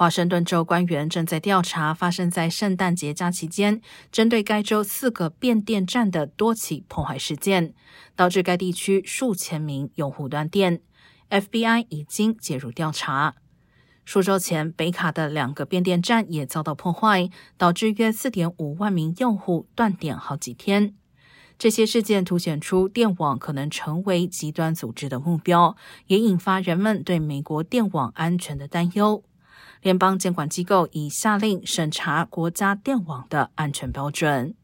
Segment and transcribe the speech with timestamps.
[0.00, 7.74] 华盛顿州官员正在调查发生在圣诞节假期间针对该州四个变电站的多起破坏事件，
[8.16, 10.80] 导致该地区数千名用户断电。
[11.28, 13.34] FBI 已经介入调查。
[14.06, 17.28] 数周前，北卡的两个变电站也遭到破坏，
[17.58, 20.94] 导致约四点五万名用户断电好几天。
[21.58, 25.76] 这些事件凸显出电网可能成为极端组织的目标，
[26.06, 29.22] 也引发人们对美国电网安全的担忧。
[29.82, 34.54] 联邦监管机构已下令审查国家电网的安全标准。